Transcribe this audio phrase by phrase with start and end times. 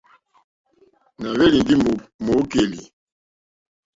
[1.21, 1.73] Nà hwélì ndé
[2.25, 2.81] mòòkèlì,.